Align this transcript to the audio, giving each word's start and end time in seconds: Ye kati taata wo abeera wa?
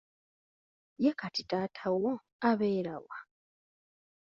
Ye 1.03 1.11
kati 1.19 1.41
taata 1.49 1.85
wo 2.03 2.13
abeera 2.49 2.95
wa? 3.05 3.17